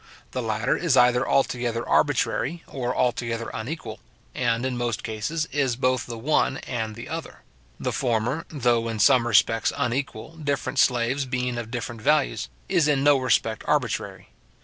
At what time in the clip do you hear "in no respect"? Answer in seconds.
12.87-13.63